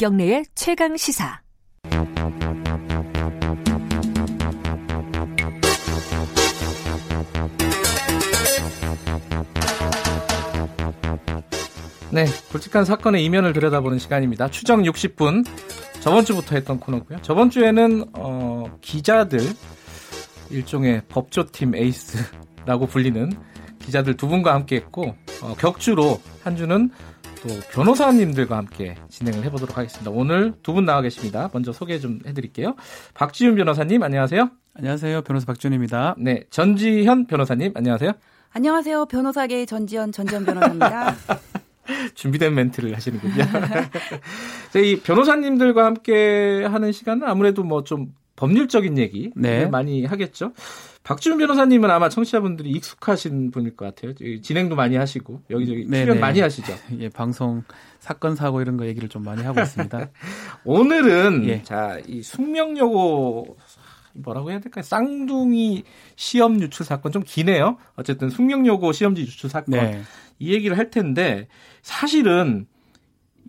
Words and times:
김경래의 0.00 0.46
최강 0.54 0.96
시사. 0.96 1.42
네, 12.12 12.24
굵직한 12.50 12.86
사건의 12.86 13.22
이면을 13.26 13.52
들여다보는 13.52 13.98
시간입니다. 13.98 14.48
추정 14.48 14.84
60분. 14.84 15.44
저번 16.00 16.24
주부터 16.24 16.54
했던 16.54 16.80
코너고요. 16.80 17.20
저번 17.20 17.50
주에는 17.50 18.06
어, 18.14 18.78
기자들 18.80 19.40
일종의 20.48 21.02
법조팀 21.10 21.74
에이스라고 21.74 22.86
불리는 22.86 23.32
기자들 23.80 24.16
두 24.16 24.28
분과 24.28 24.54
함께 24.54 24.76
했고 24.76 25.14
어, 25.42 25.54
격주로 25.58 26.22
한 26.42 26.56
주는 26.56 26.90
또 27.42 27.48
변호사님들과 27.72 28.56
함께 28.56 28.96
진행을 29.08 29.44
해보도록 29.44 29.76
하겠습니다. 29.78 30.10
오늘 30.10 30.52
두 30.62 30.74
분 30.74 30.84
나와 30.84 31.00
계십니다. 31.02 31.48
먼저 31.52 31.72
소개 31.72 31.98
좀 31.98 32.20
해드릴게요. 32.26 32.76
박지윤 33.14 33.54
변호사님 33.56 34.02
안녕하세요. 34.02 34.50
안녕하세요. 34.74 35.22
변호사 35.22 35.46
박지윤입니다. 35.46 36.16
네, 36.18 36.44
전지현 36.50 37.26
변호사님 37.26 37.72
안녕하세요. 37.74 38.12
안녕하세요. 38.52 39.06
변호사계 39.06 39.64
전지현 39.66 40.12
전지현 40.12 40.44
변호사입니다. 40.44 41.16
준비된 42.14 42.54
멘트를 42.54 42.94
하시는군요. 42.94 43.44
이 44.84 45.00
변호사님들과 45.00 45.84
함께 45.86 46.64
하는 46.70 46.92
시간은 46.92 47.26
아무래도 47.26 47.64
뭐 47.64 47.82
좀 47.84 48.14
법률적인 48.40 48.96
얘기 48.96 49.30
네. 49.36 49.66
많이 49.66 50.06
하겠죠. 50.06 50.54
박지훈 51.02 51.36
변호사님은 51.36 51.90
아마 51.90 52.08
청취자분들이 52.08 52.70
익숙하신 52.70 53.50
분일 53.50 53.76
것 53.76 53.84
같아요. 53.84 54.14
진행도 54.40 54.76
많이 54.76 54.96
하시고 54.96 55.42
여기저기 55.50 55.84
네네. 55.84 56.04
출연 56.04 56.20
많이 56.20 56.40
하시죠. 56.40 56.72
예, 57.00 57.10
방송 57.10 57.62
사건 57.98 58.36
사고 58.36 58.62
이런 58.62 58.78
거 58.78 58.86
얘기를 58.86 59.10
좀 59.10 59.24
많이 59.24 59.42
하고 59.42 59.60
있습니다. 59.60 60.08
오늘은 60.64 61.44
예. 61.48 61.62
자이 61.62 62.22
숙명여고 62.22 63.58
뭐라고 64.14 64.50
해야 64.52 64.60
될까요? 64.60 64.84
쌍둥이 64.84 65.84
시험 66.16 66.62
유출 66.62 66.86
사건 66.86 67.12
좀 67.12 67.22
기네요. 67.22 67.76
어쨌든 67.96 68.30
숙명여고 68.30 68.92
시험지 68.92 69.20
유출 69.20 69.50
사건 69.50 69.72
네. 69.72 70.02
이 70.38 70.54
얘기를 70.54 70.78
할 70.78 70.90
텐데 70.90 71.46
사실은 71.82 72.66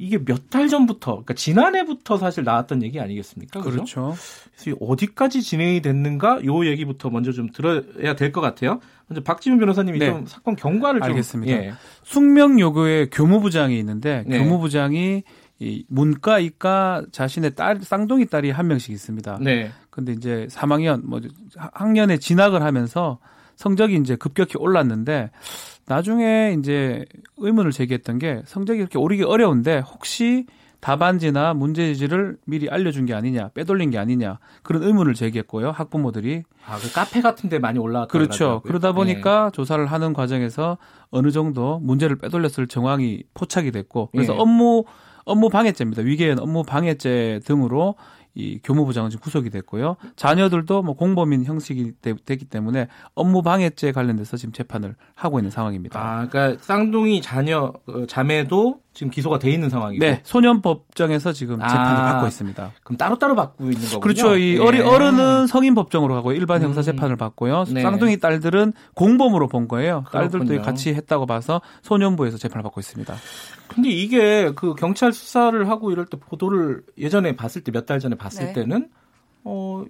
이게 0.02 0.18
몇 0.18 0.50
달 0.50 0.68
전부터, 0.68 1.12
그러니까 1.12 1.34
지난해부터 1.36 2.18
사실 2.18 2.44
나왔던 2.44 2.82
얘기 2.84 3.00
아니겠습니까? 3.00 3.62
그렇죠. 3.62 4.16
그래서 4.58 4.78
어디까지 4.82 5.42
진행이 5.44 5.82
됐는가 5.82 6.44
요 6.46 6.66
얘기부터 6.66 7.10
먼저 7.10 7.32
좀 7.32 7.50
들어야 7.52 8.16
될 8.16 8.32
것 8.32 8.42
같아요. 8.42 8.80
먼저 9.08 9.22
박지훈 9.24 9.60
변호사님이 9.60 10.00
네. 10.00 10.08
좀 10.08 10.26
사건 10.26 10.56
경과를 10.56 11.04
알겠습니다. 11.04 11.54
좀 11.54 11.64
예. 11.64 11.74
숙명여고에 12.04 13.10
교무부장이 13.12 13.78
있는데 13.80 14.24
네. 14.26 14.40
교무부장이 14.40 15.24
이 15.60 15.86
문과, 15.88 16.40
이과 16.40 17.06
자신의 17.12 17.54
딸, 17.56 17.80
쌍둥이 17.80 18.26
딸이 18.26 18.50
한 18.50 18.68
명씩 18.68 18.92
있습니다. 18.92 19.38
네. 19.42 19.72
근데 19.92 20.14
이제 20.14 20.48
3학년, 20.50 21.06
뭐 21.06 21.22
학년에 21.56 22.18
진학을 22.18 22.64
하면서 22.64 23.20
성적이 23.56 23.98
이제 23.98 24.16
급격히 24.16 24.58
올랐는데 24.58 25.30
나중에 25.86 26.56
이제 26.60 27.06
의문을 27.38 27.72
제기했던 27.72 28.20
게 28.20 28.42
성적이 28.46 28.80
그렇게 28.80 28.98
오르기 28.98 29.24
어려운데 29.24 29.80
혹시 29.80 30.46
답안지나 30.82 31.54
문제지를 31.54 32.38
미리 32.46 32.68
알려준 32.68 33.06
게 33.06 33.14
아니냐, 33.14 33.50
빼돌린 33.50 33.92
게 33.92 34.00
아니냐 34.00 34.40
그런 34.64 34.84
의문을 34.84 35.14
제기했고요. 35.14 35.72
학부모들이 35.72 36.44
아, 36.68 36.78
그 36.78 36.92
카페 36.92 37.22
같은데 37.22 37.60
많이 37.60 37.78
올라왔다. 37.78 38.12
그렇죠. 38.12 38.34
하더라고요. 38.34 38.62
그러다 38.62 38.92
보니까 38.94 39.46
네. 39.46 39.56
조사를 39.56 39.86
하는 39.86 40.14
과정에서 40.14 40.78
어느 41.12 41.30
정도 41.32 41.80
문제를 41.80 42.18
빼돌렸을 42.18 42.68
정황이 42.68 43.24
포착이 43.36 43.72
됐고 43.72 44.10
그래서 44.12 44.34
네. 44.34 44.40
업무 44.40 44.84
업무 45.24 45.50
방해죄입니다. 45.50 46.02
위계엔 46.02 46.40
업무 46.40 46.64
방해죄 46.64 47.42
등으로 47.46 47.96
이 48.34 48.60
교무부 48.64 48.94
장은 48.94 49.10
지금 49.10 49.22
구속이 49.22 49.50
됐고요. 49.50 49.98
자녀들도 50.16 50.84
뭐 50.84 50.96
공범인 50.96 51.44
형식이 51.44 51.94
되, 52.02 52.14
기 52.36 52.46
때문에 52.46 52.88
업무 53.14 53.42
방해죄 53.42 53.92
관련돼서 53.92 54.38
지금 54.38 54.54
재판을 54.54 54.96
하고 55.16 55.40
있는 55.40 55.52
상황입니다. 55.52 56.00
아, 56.00 56.28
그러니까 56.28 56.64
쌍둥이 56.64 57.22
자녀 57.22 57.74
어, 57.88 58.06
자매도 58.08 58.80
지금 58.94 59.10
기소가 59.10 59.40
돼 59.40 59.50
있는 59.52 59.70
상황이고. 59.70 60.04
네, 60.04 60.20
소년법정에서 60.24 61.32
지금 61.32 61.56
재판을 61.60 62.02
아, 62.02 62.12
받고 62.14 62.28
있습니다. 62.28 62.72
그럼 62.84 62.98
따로따로 62.98 63.36
받고 63.36 63.64
있는 63.66 63.80
거군요. 63.82 64.00
그렇죠. 64.02 64.36
이 64.38 64.56
네. 64.56 64.60
어리 64.60 64.82
어른은 64.82 65.48
성인 65.48 65.76
법정으로 65.76 66.14
가고 66.14 66.34
일반 66.34 66.62
형사 66.62 66.82
재판을 66.82 67.16
받고요. 67.16 67.64
네. 67.72 67.82
쌍둥이 67.84 68.20
딸들은 68.20 68.74
공범으로 68.96 69.48
본 69.48 69.70
거예요. 69.70 70.04
딸들도 70.12 70.46
그렇군요. 70.46 70.62
같이 70.62 70.94
했다고 70.94 71.26
봐서 71.26 71.62
소년부에서 71.84 72.38
재판을 72.38 72.64
받고 72.64 72.82
있습니다. 72.82 73.16
근데 73.70 73.90
이게 73.90 74.52
그 74.56 74.76
경찰 74.76 75.14
수사를 75.14 75.70
하고 75.70 75.92
이럴 75.94 76.06
때 76.06 76.18
보도를 76.18 76.84
예전에 76.98 77.36
봤을 77.38 77.64
때 77.64 77.72
몇 77.72 77.86
달 77.86 78.00
전에 78.02 78.16
봤을 78.16 78.48
네. 78.48 78.54
때는 78.54 78.90
어 79.46 79.86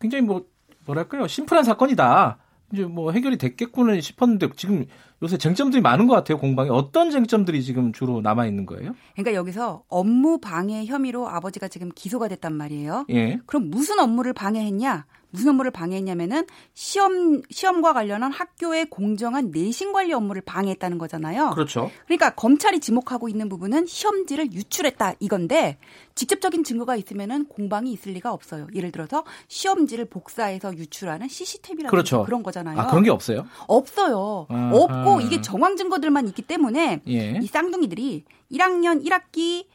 굉장히 0.00 0.22
뭐 0.24 0.44
뭐랄까요 0.86 1.26
심플한 1.26 1.64
사건이다. 1.64 2.38
이제 2.72 2.84
뭐 2.84 3.12
해결이 3.12 3.38
됐겠구는 3.38 4.00
싶었는데 4.00 4.50
지금 4.56 4.86
요새 5.22 5.38
쟁점들이 5.38 5.80
많은 5.80 6.06
것 6.06 6.14
같아요 6.14 6.38
공방에 6.38 6.70
어떤 6.70 7.10
쟁점들이 7.10 7.62
지금 7.62 7.92
주로 7.92 8.20
남아 8.20 8.46
있는 8.46 8.66
거예요? 8.66 8.94
그러니까 9.14 9.34
여기서 9.34 9.82
업무 9.88 10.38
방해 10.38 10.84
혐의로 10.84 11.28
아버지가 11.28 11.68
지금 11.68 11.90
기소가 11.94 12.28
됐단 12.28 12.52
말이에요. 12.54 13.06
예. 13.10 13.40
그럼 13.46 13.70
무슨 13.70 13.98
업무를 13.98 14.32
방해했냐? 14.32 15.06
무슨 15.30 15.50
업무를 15.50 15.70
방해했냐면은 15.70 16.46
시험 16.74 17.42
시험과 17.50 17.92
관련한 17.92 18.32
학교의 18.32 18.86
공정한 18.90 19.50
내신 19.50 19.92
관리 19.92 20.12
업무를 20.12 20.42
방해했다는 20.42 20.98
거잖아요. 20.98 21.50
그렇죠. 21.50 21.90
그러니까 22.06 22.34
검찰이 22.34 22.80
지목하고 22.80 23.28
있는 23.28 23.48
부분은 23.48 23.86
시험지를 23.86 24.52
유출했다 24.52 25.14
이건데 25.20 25.78
직접적인 26.14 26.64
증거가 26.64 26.96
있으면은 26.96 27.46
공방이 27.46 27.92
있을 27.92 28.12
리가 28.12 28.32
없어요. 28.32 28.66
예를 28.74 28.90
들어서 28.90 29.24
시험지를 29.48 30.06
복사해서 30.06 30.76
유출하는 30.76 31.28
CCTV라는 31.28 31.90
그렇죠. 31.90 32.24
그런 32.24 32.42
거잖아요. 32.42 32.78
아, 32.78 32.86
그런 32.86 33.04
게 33.04 33.10
없어요? 33.10 33.46
없어요. 33.66 34.46
아하. 34.48 34.70
없고 34.74 35.20
이게 35.20 35.40
정황 35.40 35.76
증거들만 35.76 36.26
있기 36.28 36.42
때문에 36.42 37.02
예. 37.06 37.38
이 37.42 37.46
쌍둥이들이 37.46 38.24
1학년 38.50 39.04
1학기 39.04 39.66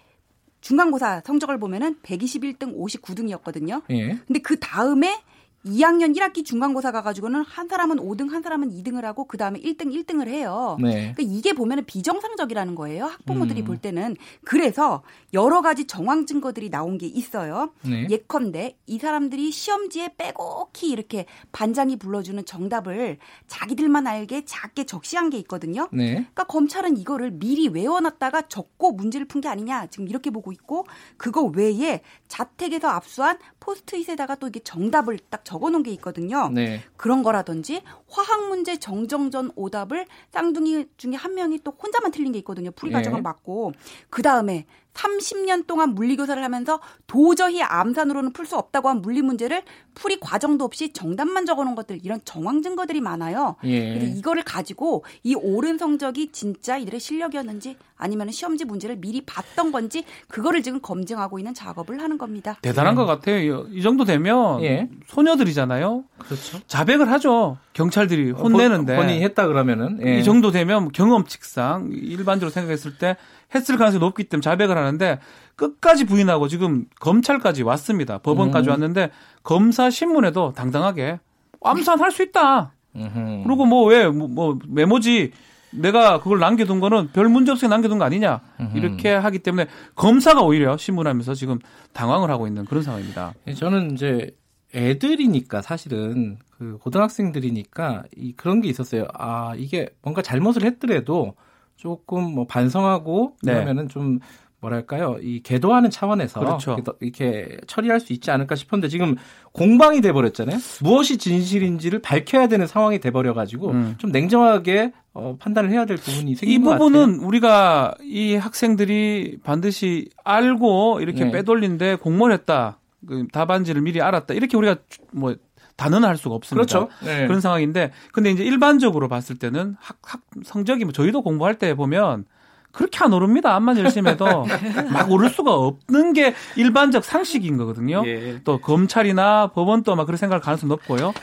중간고사 0.61 1.21
성적을 1.25 1.59
보면은 1.59 1.97
121등 2.03 2.77
59등이었거든요. 2.77 3.83
예. 3.91 4.17
근데 4.25 4.39
그 4.39 4.57
다음에 4.59 5.21
2학년 5.65 6.17
1학기 6.17 6.43
중간고사 6.43 6.91
가가지고는 6.91 7.43
한 7.43 7.67
사람은 7.67 7.97
5등, 7.97 8.31
한 8.31 8.41
사람은 8.41 8.71
2등을 8.71 9.03
하고 9.03 9.25
그 9.25 9.37
다음에 9.37 9.59
1등, 9.59 9.93
1등을 9.93 10.27
해요. 10.27 10.77
네. 10.81 11.13
그러니까 11.13 11.23
이게 11.23 11.53
보면은 11.53 11.85
비정상적이라는 11.85 12.73
거예요. 12.75 13.05
학부모들이 13.05 13.61
음. 13.61 13.65
볼 13.65 13.77
때는. 13.77 14.15
그래서 14.43 15.03
여러 15.33 15.61
가지 15.61 15.85
정황 15.85 16.25
증거들이 16.25 16.69
나온 16.69 16.97
게 16.97 17.05
있어요. 17.05 17.71
네. 17.83 18.07
예컨대 18.09 18.77
이 18.87 18.97
사람들이 18.97 19.51
시험지에 19.51 20.15
빼곡히 20.17 20.89
이렇게 20.89 21.25
반장이 21.51 21.97
불러주는 21.97 22.43
정답을 22.45 23.19
자기들만 23.47 24.07
알게 24.07 24.45
작게 24.45 24.85
적시한 24.85 25.29
게 25.29 25.37
있거든요. 25.39 25.87
네. 25.91 26.13
그러니까 26.13 26.45
검찰은 26.45 26.97
이거를 26.97 27.31
미리 27.31 27.67
외워놨다가 27.67 28.47
적고 28.47 28.93
문제를 28.93 29.27
푼 29.27 29.43
게 29.43 29.49
아니냐 29.49 29.87
지금 29.87 30.07
이렇게 30.07 30.29
보고 30.29 30.53
있고 30.53 30.85
그거 31.17 31.43
외에 31.43 32.01
자택에서 32.29 32.87
압수한 32.87 33.37
포스트잇에다가 33.63 34.35
또 34.35 34.47
이게 34.47 34.59
정답을 34.59 35.19
딱 35.29 35.45
적어놓은 35.45 35.83
게 35.83 35.91
있거든요. 35.91 36.49
네. 36.49 36.81
그런 36.97 37.23
거라든지 37.23 37.81
화학 38.09 38.47
문제 38.49 38.77
정정 38.77 39.31
전 39.31 39.51
오답을 39.55 40.05
쌍둥이 40.31 40.87
중에 40.97 41.15
한 41.15 41.33
명이 41.33 41.59
또 41.63 41.71
혼자만 41.71 42.11
틀린 42.11 42.33
게 42.33 42.39
있거든요. 42.39 42.71
풀이 42.71 42.91
과정은 42.91 43.19
네. 43.19 43.21
맞고 43.21 43.73
그 44.09 44.21
다음에 44.21 44.65
30년 44.93 45.67
동안 45.67 45.95
물리교사를 45.95 46.41
하면서 46.41 46.79
도저히 47.07 47.61
암산으로는 47.61 48.33
풀 48.33 48.43
수 48.45 48.57
없다고 48.57 48.89
한 48.89 49.01
물리 49.01 49.21
문제를 49.21 49.63
풀이 49.95 50.19
과정도 50.19 50.65
없이 50.65 50.91
정답만 50.91 51.45
적어놓은 51.45 51.75
것들 51.75 51.99
이런 52.03 52.19
정황 52.25 52.61
증거들이 52.61 52.99
많아요. 52.99 53.55
예. 53.63 53.93
그래서 53.93 54.17
이거를 54.17 54.43
가지고 54.43 55.05
이 55.23 55.33
오른 55.33 55.77
성적이 55.77 56.31
진짜 56.33 56.77
이들의 56.77 56.99
실력이었는지 56.99 57.77
아니면 57.95 58.29
시험지 58.31 58.65
문제를 58.65 58.97
미리 58.97 59.21
봤던 59.21 59.71
건지 59.71 60.03
그거를 60.27 60.61
지금 60.61 60.81
검증하고 60.81 61.39
있는 61.39 61.53
작업을 61.53 62.01
하는 62.01 62.17
겁니다. 62.17 62.57
대단한 62.61 62.93
예. 62.93 62.95
것 62.97 63.05
같아요. 63.05 63.65
이 63.71 63.81
정도 63.81 64.03
되면 64.03 64.61
예. 64.63 64.89
소녀들이잖아요. 65.07 66.03
그렇죠. 66.17 66.59
자백을 66.67 67.09
하죠. 67.11 67.57
경찰들이 67.73 68.31
혼내는데 68.31 68.95
본인이 68.95 69.23
했다 69.23 69.47
그러면은 69.47 69.99
이 70.19 70.23
정도 70.23 70.51
되면 70.51 70.91
경험칙상 70.91 71.89
일반적으로 71.91 72.51
생각했을 72.51 72.97
때 72.97 73.17
했을 73.53 73.77
가능성이 73.77 73.99
높기 73.99 74.25
때문에 74.25 74.41
자백을 74.41 74.77
하는데 74.77 75.19
끝까지 75.55 76.05
부인하고 76.05 76.47
지금 76.47 76.85
검찰까지 76.99 77.63
왔습니다. 77.63 78.17
법원까지 78.19 78.69
음. 78.69 78.71
왔는데 78.71 79.11
검사 79.43 79.89
신문에도 79.89 80.53
당당하게 80.53 81.19
암산할 81.63 82.11
수 82.11 82.23
있다. 82.23 82.73
음흠. 82.95 83.43
그리고 83.45 83.65
뭐 83.65 83.85
왜뭐 83.85 84.27
뭐 84.27 84.59
메모지 84.67 85.31
내가 85.71 86.19
그걸 86.19 86.39
남겨둔 86.39 86.79
거는 86.79 87.09
별 87.13 87.27
문제 87.29 87.51
없이 87.51 87.67
남겨둔 87.67 87.97
거 87.97 88.05
아니냐 88.05 88.41
음흠. 88.59 88.77
이렇게 88.77 89.13
하기 89.13 89.39
때문에 89.39 89.67
검사가 89.95 90.41
오히려 90.41 90.77
신문하면서 90.77 91.33
지금 91.33 91.59
당황을 91.93 92.29
하고 92.29 92.47
있는 92.47 92.65
그런 92.65 92.83
상황입니다. 92.83 93.33
예, 93.47 93.53
저는 93.53 93.93
이제 93.93 94.35
애들이니까 94.73 95.61
사실은 95.61 96.37
그 96.49 96.77
고등학생들이니까 96.79 98.03
이 98.15 98.33
그런 98.33 98.61
게 98.61 98.69
있었어요. 98.69 99.07
아 99.13 99.53
이게 99.57 99.89
뭔가 100.01 100.21
잘못을 100.21 100.63
했더라도 100.63 101.35
조금 101.75 102.23
뭐 102.33 102.45
반성하고 102.47 103.37
네. 103.43 103.53
그러면은 103.53 103.87
좀 103.87 104.19
뭐랄까요 104.61 105.17
이 105.21 105.41
계도하는 105.41 105.89
차원에서 105.89 106.39
그렇죠. 106.39 106.77
이렇게 107.01 107.57
처리할 107.67 107.99
수 107.99 108.13
있지 108.13 108.31
않을까 108.31 108.55
싶었는데 108.55 108.87
지금 108.87 109.15
공방이 109.51 109.99
돼 110.01 110.13
버렸잖아요. 110.13 110.57
무엇이 110.81 111.17
진실인지를 111.17 111.99
밝혀야 111.99 112.47
되는 112.47 112.65
상황이 112.65 112.99
돼 112.99 113.11
버려 113.11 113.33
가지고 113.33 113.71
음. 113.71 113.95
좀 113.97 114.11
냉정하게 114.11 114.93
어, 115.13 115.35
판단을 115.39 115.69
해야 115.69 115.85
될 115.85 115.97
부분이 115.97 116.35
생긴 116.35 116.49
이 116.49 116.63
부분은 116.63 117.19
우리가 117.19 117.95
이 118.01 118.35
학생들이 118.35 119.39
반드시 119.43 120.09
알고 120.23 121.01
이렇게 121.01 121.25
네. 121.25 121.31
빼돌린데 121.31 121.95
공모했다. 121.97 122.79
그 123.07 123.27
답안지를 123.31 123.81
미리 123.81 124.01
알았다. 124.01 124.33
이렇게 124.33 124.57
우리가 124.57 124.77
뭐 125.11 125.35
단언할 125.75 126.17
수가 126.17 126.35
없습니다. 126.35 126.65
그렇죠. 126.65 126.89
네. 127.05 127.27
그런 127.27 127.41
상황인데 127.41 127.91
근데 128.11 128.31
이제 128.31 128.43
일반적으로 128.43 129.07
봤을 129.07 129.37
때는 129.37 129.75
학, 129.79 129.97
학 130.03 130.21
성적이 130.43 130.85
뭐 130.85 130.93
저희도 130.93 131.21
공부할 131.21 131.57
때 131.57 131.73
보면 131.73 132.25
그렇게 132.71 132.99
안 133.03 133.13
오릅니다. 133.13 133.55
암만 133.55 133.77
열심히 133.77 134.11
해도 134.11 134.25
막 134.91 135.11
오를 135.11 135.29
수가 135.29 135.53
없는 135.53 136.13
게 136.13 136.33
일반적 136.55 137.05
상식인 137.05 137.57
거거든요. 137.57 138.03
예. 138.05 138.41
또 138.43 138.59
검찰이나 138.59 139.47
법원도 139.47 139.95
막 139.95 140.05
그런 140.05 140.17
생각할 140.17 140.41
가능성이 140.41 140.69
높고요. 140.69 141.13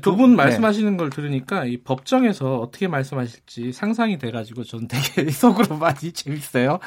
두분 0.00 0.30
네. 0.30 0.36
말씀하시는 0.36 0.92
네. 0.92 0.96
걸 0.96 1.10
들으니까 1.10 1.64
이 1.64 1.76
법정에서 1.78 2.58
어떻게 2.58 2.88
말씀하실지 2.88 3.72
상상이 3.72 4.18
돼가지고 4.18 4.64
저는 4.64 4.88
되게 4.88 5.30
속으로 5.32 5.76
많이 5.76 6.12
재밌어요. 6.12 6.78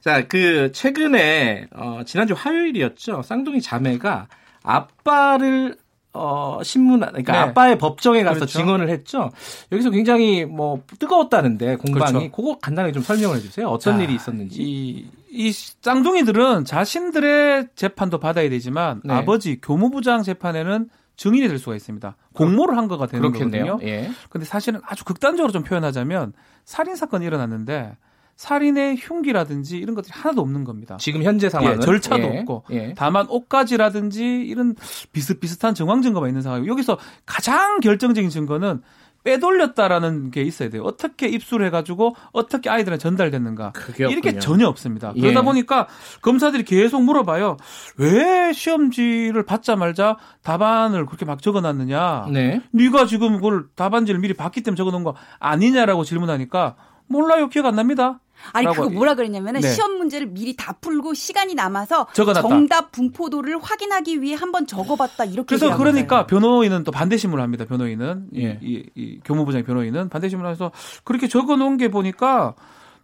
자, 0.00 0.26
그 0.26 0.72
최근에 0.72 1.68
어, 1.74 2.00
지난주 2.06 2.34
화요일이었죠. 2.34 3.22
쌍둥이 3.22 3.60
자매가 3.60 4.28
아빠를 4.62 5.76
어, 6.18 6.60
신문, 6.62 7.00
그러니까 7.00 7.32
네. 7.32 7.38
아빠의 7.38 7.78
법정에 7.78 8.22
가서 8.22 8.36
그렇죠. 8.36 8.58
증언을 8.58 8.88
했죠. 8.88 9.30
여기서 9.70 9.90
굉장히 9.90 10.46
뭐 10.46 10.82
뜨거웠다는데 10.98 11.76
공방이 11.76 12.12
그렇죠. 12.12 12.32
그거 12.32 12.58
간단하게 12.58 12.92
좀 12.92 13.02
설명을 13.02 13.36
해주세요. 13.36 13.68
어떤 13.68 13.98
자, 13.98 14.02
일이 14.02 14.14
있었는지. 14.14 14.62
이, 14.62 15.06
이 15.30 15.52
쌍둥이들은 15.52 16.64
자신들의 16.64 17.68
재판도 17.76 18.18
받아야 18.18 18.48
되지만 18.48 19.02
네. 19.04 19.12
아버지 19.12 19.60
교무부장 19.60 20.22
재판에는 20.22 20.88
증인이 21.16 21.48
될 21.48 21.58
수가 21.58 21.74
있습니다. 21.76 22.16
공모를 22.34 22.76
한 22.76 22.88
거가 22.88 23.06
되는 23.06 23.30
그렇겠네요. 23.32 23.64
거거든요. 23.78 23.90
예. 23.90 24.10
근데 24.28 24.44
사실은 24.44 24.80
아주 24.84 25.04
극단적으로 25.04 25.52
좀 25.52 25.62
표현하자면 25.62 26.32
살인 26.64 26.96
사건이 26.96 27.24
일어났는데 27.24 27.96
살인의 28.36 28.96
흉기라든지 28.98 29.78
이런 29.78 29.94
것들이 29.94 30.12
하나도 30.12 30.42
없는 30.42 30.64
겁니다. 30.64 30.98
지금 31.00 31.22
현재 31.22 31.48
상황은 31.48 31.78
예, 31.78 31.80
절차도 31.80 32.22
예, 32.22 32.38
없고 32.40 32.64
예. 32.70 32.94
다만 32.94 33.26
옷가지라든지 33.28 34.24
이런 34.24 34.74
비슷비슷한 35.12 35.74
정황 35.74 36.02
증거가 36.02 36.28
있는 36.28 36.42
상황이고 36.42 36.70
여기서 36.70 36.98
가장 37.24 37.80
결정적인 37.80 38.28
증거는 38.28 38.82
빼돌렸다라는 39.26 40.30
게 40.30 40.42
있어야 40.42 40.70
돼요. 40.70 40.84
어떻게 40.84 41.26
입수를 41.26 41.66
해가지고 41.66 42.14
어떻게 42.30 42.70
아이들한테 42.70 43.02
전달됐는가. 43.02 43.72
이렇게 43.98 44.38
전혀 44.38 44.68
없습니다. 44.68 45.12
예. 45.16 45.20
그러다 45.20 45.42
보니까 45.42 45.88
검사들이 46.22 46.62
계속 46.62 47.02
물어봐요. 47.02 47.56
왜 47.96 48.52
시험지를 48.52 49.44
받자 49.44 49.74
말자 49.74 50.16
답안을 50.42 51.06
그렇게 51.06 51.24
막 51.24 51.42
적어놨느냐. 51.42 52.28
네. 52.32 52.62
네가 52.70 53.06
지금 53.06 53.34
그걸 53.34 53.66
답안지를 53.74 54.20
미리 54.20 54.32
받기 54.32 54.62
때문에 54.62 54.76
적어놓은 54.76 55.02
거 55.02 55.16
아니냐라고 55.40 56.04
질문하니까 56.04 56.76
몰라요. 57.08 57.48
기억 57.48 57.66
안 57.66 57.74
납니다. 57.74 58.20
아니 58.52 58.66
그거 58.66 58.88
뭐라 58.88 59.14
그랬냐면은 59.14 59.60
네. 59.60 59.72
시험 59.72 59.98
문제를 59.98 60.28
미리 60.28 60.56
다 60.56 60.74
풀고 60.80 61.14
시간이 61.14 61.54
남아서 61.54 62.06
적어놨다. 62.12 62.48
정답 62.48 62.92
분포도를 62.92 63.58
확인하기 63.58 64.22
위해 64.22 64.34
한번 64.34 64.66
적어봤다 64.66 65.24
이렇게. 65.24 65.56
그래서 65.56 65.76
그러니까 65.76 66.26
변호인은 66.26 66.84
또 66.84 66.90
반대신문을 66.90 67.42
합니다. 67.42 67.64
변호인은 67.64 68.28
예. 68.36 68.58
이, 68.62 68.84
이 68.94 69.20
교무부장 69.24 69.64
변호인은 69.64 70.08
반대신문을 70.08 70.50
해서 70.50 70.70
그렇게 71.04 71.28
적어놓은 71.28 71.76
게 71.76 71.90
보니까 71.90 72.54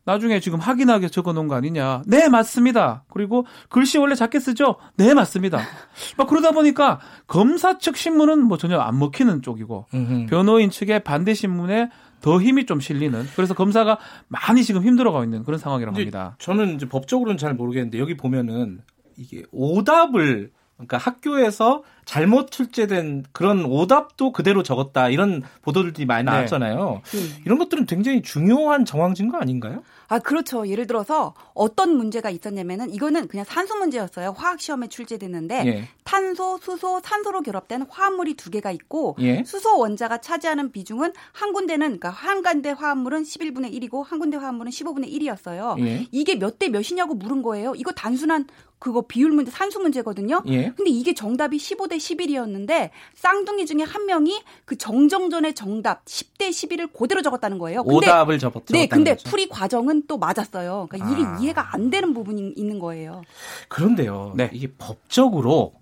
나중에 0.05 0.40
지금 0.40 0.58
확인하게 0.58 1.08
적어놓은 1.08 1.46
거 1.49 1.55
아니냐. 1.55 2.02
네, 2.06 2.29
맞습니다. 2.29 3.05
그리고 3.12 3.46
글씨 3.69 3.99
원래 3.99 4.14
작게 4.14 4.40
쓰죠? 4.40 4.76
네, 4.96 5.14
맞습니다. 5.14 5.58
막 6.19 6.26
그러다 6.26 6.50
보니까 6.50 6.99
검사 7.26 7.79
측 7.79 7.96
신문은 7.96 8.43
뭐 8.43 8.58
전혀 8.58 8.79
안 8.79 8.99
먹히는 8.99 9.43
쪽이고, 9.43 9.87
변호인 10.29 10.70
측의 10.70 11.05
반대 11.05 11.34
신문에 11.34 11.90
더 12.23 12.41
힘이 12.41 12.65
좀 12.65 12.81
실리는 12.81 13.27
그래서 13.37 13.53
검사가 13.53 13.99
많이 14.29 14.63
지금 14.63 14.83
힘들어가고 14.83 15.25
있는 15.25 15.45
그런 15.45 15.59
상황이라고 15.59 15.97
합니다. 15.97 16.37
저는 16.39 16.77
이제 16.77 16.89
법적으로는 16.89 17.37
잘 17.37 17.55
모르겠는데 17.55 17.99
여기 17.99 18.17
보면은 18.17 18.81
이게 19.17 19.43
오답을 19.51 20.53
그러니까 20.77 20.97
학교에서 20.99 21.83
잘못 22.05 22.51
출제된 22.51 23.25
그런 23.33 23.65
오답도 23.65 24.33
그대로 24.33 24.63
적었다 24.63 25.09
이런 25.09 25.43
보도들이 25.63 26.07
많이 26.07 26.25
네. 26.25 26.31
나왔잖아요. 26.31 27.03
네. 27.05 27.19
이런 27.45 27.59
것들은 27.59 27.87
굉장히 27.87 28.23
중요한 28.23 28.85
정황 28.85 29.15
증거 29.15 29.39
아닌가요? 29.39 29.83
아 30.09 30.19
그렇죠. 30.19 30.67
예를 30.69 30.87
들어서 30.87 31.35
어떤 31.55 31.97
문제가 31.97 32.29
있었냐면은 32.31 32.93
이거는 32.93 33.29
그냥 33.29 33.45
산수 33.49 33.75
문제였어요. 33.77 34.35
화학 34.37 34.61
시험에 34.61 34.89
출제됐는데 34.89 35.67
예. 35.67 35.89
탄소, 36.05 36.59
수소, 36.59 37.01
산소로 37.03 37.41
결합된 37.43 37.87
화합물이 37.89 38.35
두 38.35 38.51
개가 38.51 38.71
있고 38.73 39.17
예. 39.21 39.43
수소 39.45 39.79
원자가 39.79 40.19
차지하는 40.19 40.71
비중은 40.73 41.13
한 41.33 41.53
군데는 41.53 41.99
그러니까 41.99 42.11
한 42.11 42.43
군데 42.43 42.71
화합물은 42.71 43.23
11분의 43.23 43.73
1이고 43.73 44.05
한 44.05 44.19
군데 44.19 44.37
화합물은 44.37 44.71
15분의 44.71 45.11
1이었어요. 45.13 45.79
예. 45.81 46.07
이게 46.13 46.35
몇 46.37 46.53
대 46.59 46.69
몇이냐고 46.69 47.15
물은 47.15 47.43
거예요. 47.43 47.75
이거 47.77 47.93
단순한 47.93 48.47
그거 48.79 49.03
비율 49.03 49.31
문제, 49.33 49.51
산수 49.51 49.79
문제거든요. 49.81 50.43
예. 50.49 50.73
근데 50.77 50.91
이게 50.91 51.15
정답이 51.15 51.57
15대 51.57 51.92
11이었는데 51.97 52.91
쌍둥이 53.15 53.67
중에 53.67 53.83
한 53.83 54.06
명이 54.06 54.43
그 54.65 54.77
정정전의 54.77 55.55
정답 55.55 56.05
10대 56.05 56.50
11을 56.50 56.93
그대로 56.93 57.23
적었다는 57.23 57.59
거예요. 57.59 57.83
근데, 57.85 57.97
오답을 57.97 58.39
적었 58.39 58.65
네, 58.67 58.87
근데 58.87 59.15
거죠. 59.15 59.31
풀이 59.31 59.49
과정은 59.49 60.05
또 60.06 60.19
맞았어요. 60.19 60.87
그러니까 60.91 61.12
이게 61.12 61.25
아. 61.25 61.39
이해가 61.41 61.75
안 61.75 61.91
되는 61.91 62.12
부분이 62.15 62.55
있는 62.56 62.79
거예요. 62.79 63.23
그런데요. 63.69 64.35
네. 64.37 64.50
이게 64.53 64.69
법적으로 64.79 65.75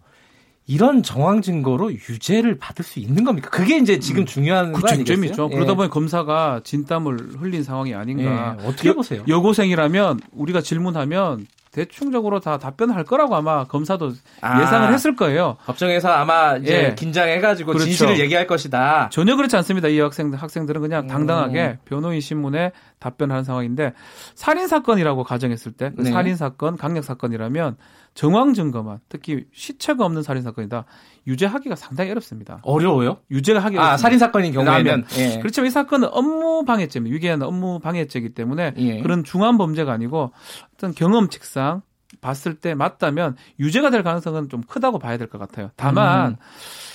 이런 0.70 1.02
정황 1.02 1.42
증거로 1.42 1.92
유죄를 1.92 2.56
받을 2.58 2.84
수 2.84 3.00
있는 3.00 3.24
겁니까? 3.24 3.50
그게 3.50 3.76
이제 3.78 3.98
지금 3.98 4.22
음. 4.22 4.26
중요한 4.26 4.72
그 4.72 4.86
쟁점이죠. 4.86 5.48
예. 5.50 5.54
그러다 5.54 5.74
보니 5.74 5.90
검사가 5.90 6.60
진땀을 6.62 7.40
흘린 7.40 7.64
상황이 7.64 7.92
아닌가. 7.92 8.56
예. 8.60 8.66
어떻게 8.66 8.92
보세요? 8.92 9.24
여고생이라면 9.26 10.20
우리가 10.30 10.60
질문하면 10.60 11.46
대충적으로 11.72 12.40
다 12.40 12.58
답변할 12.58 13.04
거라고 13.04 13.36
아마 13.36 13.64
검사도 13.64 14.12
아, 14.40 14.60
예상을 14.60 14.92
했을 14.92 15.14
거예요. 15.14 15.56
법정에서 15.66 16.10
아마 16.10 16.56
이제 16.56 16.88
예. 16.90 16.94
긴장해가지고 16.94 17.72
그렇죠. 17.72 17.84
진실을 17.84 18.18
얘기할 18.18 18.46
것이다. 18.48 19.08
전혀 19.12 19.36
그렇지 19.36 19.56
않습니다. 19.56 19.86
이 19.88 20.00
학생 20.00 20.32
학생들은 20.32 20.80
그냥 20.80 21.04
음. 21.04 21.08
당당하게 21.08 21.78
변호인 21.84 22.20
신문에 22.20 22.72
답변하는 23.00 23.42
상황인데 23.42 23.94
살인 24.34 24.68
사건이라고 24.68 25.24
가정했을 25.24 25.72
때그 25.72 26.02
네. 26.02 26.10
살인 26.12 26.36
사건, 26.36 26.76
강력 26.76 27.02
사건이라면 27.04 27.76
정황 28.14 28.54
증거만 28.54 29.00
특히 29.08 29.46
시체가 29.52 30.04
없는 30.04 30.22
살인 30.22 30.42
사건이다. 30.42 30.84
유죄하기가 31.26 31.74
상당히 31.76 32.10
어렵습니다. 32.12 32.60
어려워요? 32.62 33.18
유죄가 33.30 33.58
하기 33.60 33.78
아, 33.78 33.96
살인 33.96 34.18
사건인 34.18 34.52
경우에는 34.52 35.04
예. 35.18 35.38
그렇지만 35.38 35.66
이 35.68 35.70
사건은 35.70 36.08
업무 36.12 36.64
방해죄, 36.64 37.00
위계한 37.04 37.42
업무 37.42 37.78
방해죄이기 37.80 38.34
때문에 38.34 38.74
예. 38.76 39.00
그런 39.02 39.24
중한 39.24 39.58
범죄가 39.58 39.92
아니고 39.92 40.32
어떤 40.74 40.94
경험칙상 40.94 41.82
봤을 42.20 42.54
때 42.56 42.74
맞다면 42.74 43.36
유죄가 43.60 43.88
될 43.90 44.02
가능성은 44.02 44.48
좀 44.48 44.62
크다고 44.62 44.98
봐야 44.98 45.16
될 45.16 45.28
것 45.28 45.38
같아요. 45.38 45.70
다만 45.76 46.32
음. 46.32 46.36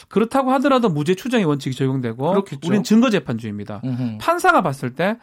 그렇다고 0.09 0.51
하더라도 0.53 0.89
무죄 0.89 1.15
추정의 1.15 1.45
원칙이 1.45 1.75
적용되고 1.75 2.29
그렇겠죠. 2.29 2.67
우리는 2.67 2.83
증거 2.83 3.09
재판주의입니다. 3.09 3.81
판사가 4.19 4.61
봤을 4.61 4.93
때 4.95 5.17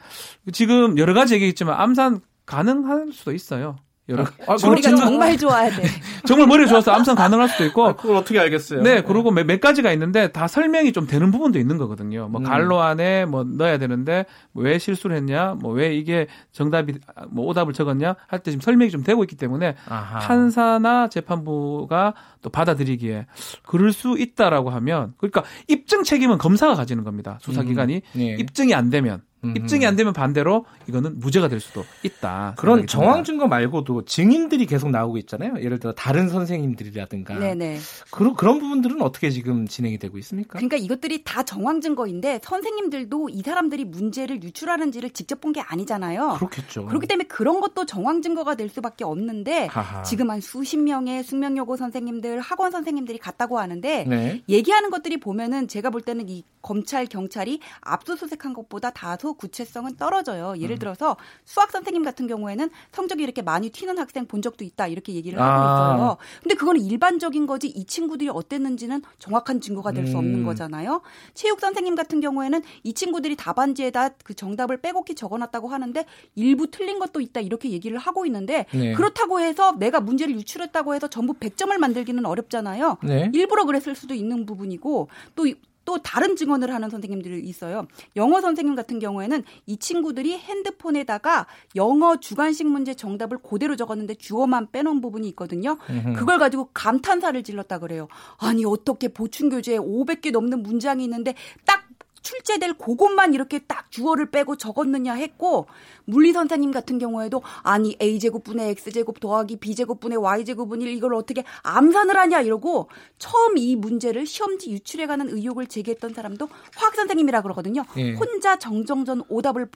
지금 0.52 0.98
여러 0.98 1.14
가지 1.14 1.34
얘기했지만 1.34 1.80
암산 1.80 2.20
가능할 2.46 3.12
수도 3.12 3.32
있어요. 3.32 3.76
여러 4.08 4.24
아, 4.48 4.56
머리가 4.64 4.96
정말 4.96 5.36
좋아야 5.38 5.70
돼. 5.70 5.84
정말 6.26 6.48
머리가 6.48 6.68
좋아서 6.68 6.90
암산 6.90 7.14
가능할 7.14 7.48
수도 7.48 7.64
있고. 7.66 7.86
아, 7.86 7.92
그걸 7.94 8.16
어떻게 8.16 8.38
알겠어요? 8.40 8.82
네, 8.82 9.02
그리고 9.02 9.30
몇, 9.30 9.46
몇, 9.46 9.60
가지가 9.60 9.92
있는데 9.92 10.32
다 10.32 10.48
설명이 10.48 10.92
좀 10.92 11.06
되는 11.06 11.30
부분도 11.30 11.58
있는 11.60 11.78
거거든요. 11.78 12.26
뭐 12.28 12.40
음. 12.40 12.44
갈로 12.44 12.80
안에 12.80 13.26
뭐 13.26 13.44
넣어야 13.44 13.78
되는데 13.78 14.26
왜 14.54 14.78
실수를 14.78 15.16
했냐, 15.16 15.54
뭐 15.60 15.72
왜 15.72 15.94
이게 15.94 16.26
정답이 16.52 16.94
뭐 17.30 17.46
오답을 17.46 17.72
적었냐 17.72 18.16
할 18.26 18.40
때 18.40 18.50
지금 18.50 18.60
설명이 18.60 18.90
좀 18.90 19.02
되고 19.04 19.22
있기 19.24 19.36
때문에 19.36 19.76
아하. 19.88 20.18
판사나 20.18 21.08
재판부가 21.08 22.14
또 22.42 22.50
받아들이기에 22.50 23.26
그럴 23.64 23.92
수 23.92 24.16
있다라고 24.18 24.70
하면 24.70 25.14
그러니까 25.18 25.44
입증 25.68 26.02
책임은 26.02 26.38
검사가 26.38 26.74
가지는 26.74 27.04
겁니다. 27.04 27.38
수사기관이 27.40 27.96
음. 27.96 28.18
네. 28.18 28.36
입증이 28.38 28.74
안 28.74 28.90
되면 28.90 29.14
음. 29.14 29.31
입증이 29.44 29.86
안 29.86 29.96
되면 29.96 30.12
반대로 30.12 30.64
이거는 30.88 31.18
무죄가 31.18 31.48
될 31.48 31.60
수도 31.60 31.84
있다. 32.02 32.54
그런 32.56 32.86
정황 32.86 33.24
증거 33.24 33.48
말고도 33.48 34.04
증인들이 34.04 34.66
계속 34.66 34.90
나오고 34.90 35.18
있잖아요. 35.18 35.54
예를 35.60 35.78
들어 35.78 35.92
다른 35.92 36.28
선생님들이라든가. 36.28 37.38
네네. 37.38 37.78
그런 38.10 38.34
그런 38.34 38.58
부분들은 38.60 39.00
어떻게 39.02 39.30
지금 39.30 39.66
진행이 39.66 39.98
되고 39.98 40.18
있습니까? 40.18 40.58
그러니까 40.58 40.76
이것들이 40.76 41.22
다 41.24 41.42
정황 41.42 41.80
증거인데 41.80 42.40
선생님들도 42.42 43.28
이 43.30 43.42
사람들이 43.42 43.84
문제를 43.84 44.42
유출하는지를 44.42 45.10
직접 45.10 45.40
본 45.40 45.52
게 45.52 45.60
아니잖아요. 45.60 46.36
그렇겠죠. 46.38 46.86
그렇기 46.86 47.06
때문에 47.06 47.26
그런 47.28 47.60
것도 47.60 47.84
정황 47.84 48.22
증거가 48.22 48.54
될 48.54 48.70
수밖에 48.70 49.04
없는데 49.04 49.66
하하. 49.66 50.02
지금 50.02 50.30
한 50.30 50.40
수십 50.40 50.78
명의 50.78 51.22
숙명여고 51.22 51.76
선생님들, 51.76 52.40
학원 52.40 52.70
선생님들이 52.70 53.18
갔다고 53.18 53.58
하는데 53.58 54.04
네. 54.08 54.42
얘기하는 54.48 54.88
것들이 54.88 55.18
보면은 55.18 55.68
제가 55.68 55.90
볼 55.90 56.00
때는 56.00 56.30
이 56.30 56.42
검찰 56.62 57.04
경찰이 57.04 57.60
압수수색한 57.82 58.54
것보다 58.54 58.90
다소 58.90 59.31
너무 59.32 59.34
구체성은 59.34 59.96
떨어져요. 59.96 60.54
예를 60.58 60.76
음. 60.76 60.78
들어서 60.78 61.16
수학 61.44 61.70
선생님 61.70 62.04
같은 62.04 62.26
경우에는 62.26 62.70
성적이 62.92 63.22
이렇게 63.24 63.42
많이 63.42 63.70
튀는 63.70 63.98
학생 63.98 64.26
본 64.26 64.42
적도 64.42 64.64
있다 64.64 64.86
이렇게 64.86 65.14
얘기를 65.14 65.40
하고 65.40 65.50
아. 65.50 65.94
있어요. 65.94 66.16
근데 66.42 66.54
그거는 66.54 66.80
일반적인 66.82 67.46
거지 67.46 67.68
이 67.68 67.84
친구들이 67.84 68.28
어땠는지는 68.30 69.02
정확한 69.18 69.60
증거가 69.60 69.90
될 69.90 70.02
수 70.02 70.18
없는 70.18 70.40
음. 70.40 70.44
거잖아요. 70.44 71.00
체육 71.32 71.60
선생님 71.60 71.94
같은 71.94 72.20
경우에는 72.20 72.60
이 72.82 72.92
친구들이 72.92 73.36
답안지에다 73.36 74.10
그 74.24 74.34
정답을 74.34 74.78
빼곡히 74.78 75.14
적어놨다고 75.14 75.68
하는데 75.68 76.04
일부 76.34 76.70
틀린 76.72 76.98
것도 76.98 77.20
있다 77.20 77.40
이렇게 77.40 77.70
얘기를 77.70 77.96
하고 77.98 78.26
있는데 78.26 78.66
네. 78.74 78.92
그렇다고 78.94 79.38
해서 79.38 79.72
내가 79.78 80.00
문제를 80.00 80.34
유출했다고 80.34 80.94
해서 80.96 81.06
전부 81.06 81.34
100점을 81.34 81.76
만들기는 81.78 82.26
어렵잖아요. 82.26 82.98
네. 83.04 83.30
일부러 83.32 83.64
그랬을 83.64 83.94
수도 83.94 84.12
있는 84.12 84.44
부분이고 84.44 85.08
또 85.36 85.46
또 85.84 85.98
다른 85.98 86.36
증언을 86.36 86.72
하는 86.72 86.90
선생님들이 86.90 87.40
있어요. 87.44 87.86
영어 88.16 88.40
선생님 88.40 88.74
같은 88.74 88.98
경우에는 88.98 89.42
이 89.66 89.76
친구들이 89.76 90.38
핸드폰에다가 90.38 91.46
영어 91.76 92.18
주관식 92.18 92.66
문제 92.66 92.94
정답을 92.94 93.38
그대로 93.38 93.76
적었는데 93.76 94.14
주어만 94.14 94.70
빼놓은 94.72 95.00
부분이 95.00 95.28
있거든요. 95.30 95.78
그걸 96.16 96.38
가지고 96.38 96.68
감탄사를 96.72 97.42
질렀다 97.42 97.78
그래요. 97.78 98.08
아니 98.38 98.64
어떻게 98.64 99.08
보충 99.08 99.48
교재에 99.48 99.78
500개 99.78 100.30
넘는 100.32 100.62
문장이 100.62 101.04
있는데 101.04 101.34
딱 101.64 101.82
출제될 102.22 102.74
그것만 102.74 103.34
이렇게 103.34 103.58
딱 103.58 103.90
주어를 103.90 104.30
빼고 104.30 104.56
적었느냐 104.56 105.14
했고 105.14 105.66
물리 106.04 106.32
선생님 106.32 106.70
같은 106.70 106.98
경우에도 106.98 107.42
아니 107.62 107.96
a 108.00 108.18
제곱분의 108.18 108.70
x 108.70 108.92
제곱 108.92 109.20
더하기 109.20 109.56
b 109.56 109.74
제곱분의 109.74 110.18
y 110.18 110.44
제곱분 110.44 110.80
1 110.82 110.88
이걸 110.88 111.14
어떻게 111.14 111.44
암산을 111.62 112.16
하냐 112.16 112.40
이러고 112.40 112.88
처음 113.18 113.58
이 113.58 113.76
문제를 113.76 114.26
시험지 114.26 114.70
유출해가는 114.70 115.28
의혹을 115.28 115.66
제기했던 115.66 116.14
사람도 116.14 116.48
화학 116.76 116.94
선생님이라 116.94 117.42
그러거든요. 117.42 117.84
예. 117.96 118.14
혼자 118.14 118.58
정정전 118.58 119.24
오답을 119.28 119.68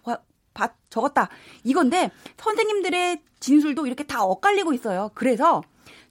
바, 0.54 0.70
적었다 0.88 1.28
이건데 1.64 2.10
선생님들의 2.38 3.22
진술도 3.40 3.86
이렇게 3.86 4.04
다 4.04 4.24
엇갈리고 4.24 4.72
있어요. 4.72 5.10
그래서 5.14 5.62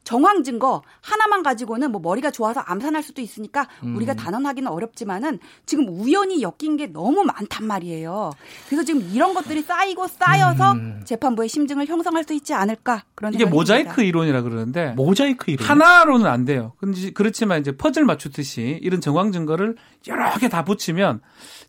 정황 0.06 0.44
증거 0.44 0.82
하나만 1.02 1.44
가지고는 1.44 1.92
뭐 1.92 2.00
머리가 2.00 2.32
좋아서 2.32 2.62
암산할 2.62 3.04
수도 3.04 3.22
있으니까 3.22 3.68
음. 3.84 3.98
우리가 3.98 4.14
단언하기는 4.14 4.72
어렵지만은 4.72 5.40
지금 5.66 5.90
우연히 5.90 6.42
엮인 6.42 6.78
게 6.78 6.88
너무 6.88 7.24
많단 7.26 7.68
말이에요. 7.68 8.32
그래서 8.68 8.84
지금 8.86 9.02
이런 9.12 9.34
것들이 9.34 9.62
쌓이고 9.64 10.08
쌓여서 10.08 10.72
음. 10.74 11.02
재판부의 11.04 11.50
심증을 11.50 11.88
형성할 11.88 12.24
수 12.24 12.34
있지 12.34 12.54
않을까 12.54 13.04
그런 13.16 13.34
이게 13.34 13.44
모자이크 13.44 13.90
듭니다. 13.96 14.04
이론이라 14.04 14.42
그러는데 14.44 14.92
모자이크 14.92 15.52
이론 15.52 15.68
하나로는 15.68 16.28
안 16.28 16.46
돼요. 16.46 16.74
근데 16.80 17.12
그렇지만 17.12 17.60
이제 17.60 17.76
퍼즐 17.76 18.06
맞추듯이 18.06 18.80
이런 18.82 19.02
정황 19.02 19.32
증거를 19.32 19.76
여러 20.08 20.34
개 20.38 20.46
다 20.48 20.64
붙이면 20.64 21.22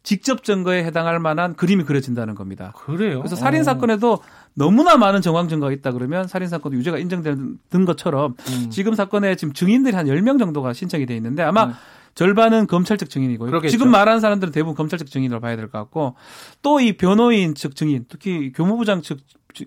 직접 0.02 0.44
증거에 0.44 0.84
해당할 0.84 1.18
만한 1.18 1.56
그림이 1.56 1.84
그려진다는 1.84 2.34
겁니다. 2.34 2.74
그래요? 2.76 3.18
그래서 3.20 3.34
살인 3.34 3.64
사건에도 3.64 4.20
너무나 4.58 4.96
많은 4.96 5.20
정황 5.20 5.48
증거가 5.48 5.70
있다 5.72 5.92
그러면 5.92 6.26
살인 6.26 6.48
사건도 6.48 6.78
유죄가 6.78 6.98
인정되는 6.98 7.84
것처럼 7.86 8.34
음. 8.48 8.70
지금 8.70 8.94
사건에 8.94 9.36
지금 9.36 9.52
증인들이 9.52 9.94
한 9.94 10.06
10명 10.06 10.38
정도가 10.38 10.72
신청이 10.72 11.04
돼 11.06 11.14
있는데 11.16 11.42
아마 11.42 11.64
음. 11.66 11.72
절반은 12.14 12.66
검찰 12.66 12.96
측 12.96 13.10
증인이고요. 13.10 13.50
그러겠죠. 13.50 13.70
지금 13.70 13.90
말하는 13.90 14.20
사람들은 14.20 14.50
대부분 14.52 14.74
검찰 14.74 14.98
측 14.98 15.10
증인으로 15.10 15.40
봐야 15.40 15.54
될 15.56 15.68
것 15.68 15.78
같고 15.78 16.14
또 16.62 16.80
이 16.80 16.96
변호인 16.96 17.54
측 17.54 17.76
증인, 17.76 18.06
특히 18.08 18.52
교무부장 18.52 19.02
측 19.02 19.18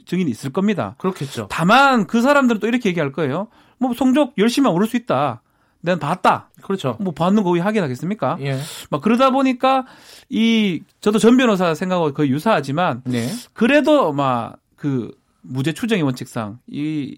증인이 0.06 0.30
있을 0.32 0.52
겁니다. 0.52 0.96
그렇겠죠. 0.98 1.48
다만 1.52 2.08
그 2.08 2.22
사람들은 2.22 2.60
또 2.60 2.68
이렇게 2.68 2.90
얘기할 2.90 3.12
거예요. 3.12 3.48
뭐 3.78 3.94
성적 3.94 4.34
열심히 4.40 4.68
오를 4.70 4.88
수 4.88 4.98
있다. 4.98 5.42
난 5.82 5.98
봤다. 6.00 6.50
그렇죠. 6.64 6.98
뭐 7.00 7.14
받는 7.14 7.44
거의 7.44 7.62
확인하겠습니까? 7.62 8.38
예. 8.42 8.60
막 8.90 9.02
그러다 9.02 9.30
보니까 9.30 9.86
이 10.30 10.82
저도 11.02 11.20
전 11.20 11.38
변호사 11.38 11.74
생각하고 11.76 12.14
거의 12.14 12.32
유사하지만 12.32 13.02
네. 13.06 13.30
그래도 13.54 14.12
막 14.12 14.58
그 14.80 15.12
무죄 15.42 15.74
추정의 15.74 16.04
원칙상 16.04 16.60
이 16.68 17.18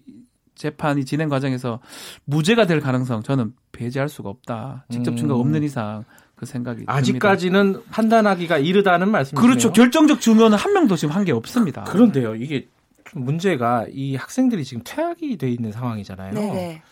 재판이 0.56 1.04
진행 1.04 1.28
과정에서 1.28 1.80
무죄가 2.24 2.66
될 2.66 2.80
가능성 2.80 3.22
저는 3.22 3.54
배제할 3.70 4.08
수가 4.08 4.28
없다. 4.30 4.84
직접 4.90 5.16
증거가 5.16 5.38
음. 5.40 5.46
없는 5.46 5.62
이상 5.62 6.04
그 6.34 6.44
생각이 6.44 6.82
아직까지는 6.86 7.72
듭니다. 7.72 7.90
판단하기가 7.92 8.58
이르다는 8.58 9.10
말씀이시네요. 9.10 9.40
그렇죠. 9.48 9.72
결정적 9.72 10.20
증거는 10.20 10.58
한 10.58 10.72
명도 10.72 10.96
지금 10.96 11.14
한 11.14 11.24
게 11.24 11.30
없습니다. 11.32 11.84
그런데요. 11.84 12.34
이게 12.34 12.68
문제가 13.14 13.86
이 13.92 14.16
학생들이 14.16 14.64
지금 14.64 14.82
퇴학이 14.84 15.36
돼 15.36 15.48
있는 15.50 15.70
상황이잖아요. 15.70 16.32
네네. 16.34 16.82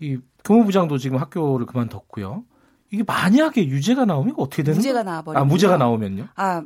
이 0.00 0.18
교무부장도 0.44 0.98
지금 0.98 1.18
학교를 1.18 1.64
그만뒀고요. 1.66 2.44
이게 2.92 3.04
만약에 3.04 3.66
유죄가 3.68 4.04
나오면 4.04 4.34
어떻게 4.36 4.62
되는 4.62 4.76
무죄가 4.78 5.02
나와버리면 5.04 5.40
아 5.40 5.44
무죄가 5.44 5.76
나오면요? 5.76 6.28
아 6.34 6.62